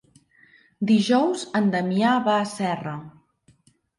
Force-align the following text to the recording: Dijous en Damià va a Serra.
Dijous 0.91 1.43
en 1.59 1.69
Damià 1.77 2.15
va 2.29 2.37
a 2.45 2.49
Serra. 2.55 2.97